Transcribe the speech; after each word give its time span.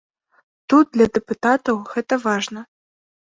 Тут 0.71 0.85
для 0.95 1.07
дэпутатаў 1.17 1.75
гэта 1.91 2.19
важна. 2.25 2.65